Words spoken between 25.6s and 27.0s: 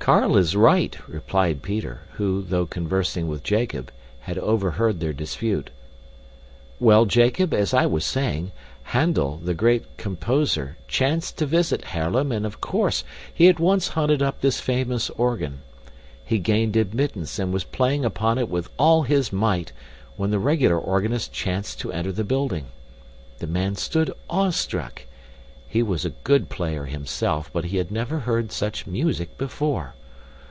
He was a good player